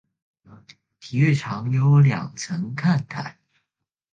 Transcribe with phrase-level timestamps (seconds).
[0.99, 3.37] 体育场有两层看台。